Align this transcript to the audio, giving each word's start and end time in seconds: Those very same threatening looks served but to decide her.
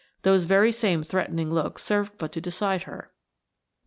Those 0.23 0.45
very 0.45 0.71
same 0.71 1.03
threatening 1.03 1.51
looks 1.51 1.83
served 1.83 2.17
but 2.17 2.31
to 2.31 2.41
decide 2.41 2.85
her. 2.85 3.11